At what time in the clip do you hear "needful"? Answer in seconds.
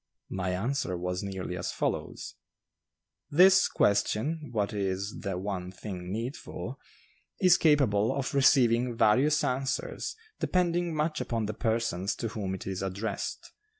6.11-6.79